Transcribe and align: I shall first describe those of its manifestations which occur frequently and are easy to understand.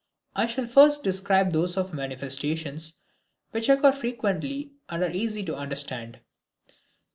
I 0.35 0.47
shall 0.47 0.65
first 0.65 1.03
describe 1.03 1.51
those 1.51 1.77
of 1.77 1.89
its 1.89 1.93
manifestations 1.93 2.95
which 3.51 3.69
occur 3.69 3.91
frequently 3.91 4.71
and 4.89 5.03
are 5.03 5.11
easy 5.11 5.43
to 5.45 5.55
understand. 5.55 6.21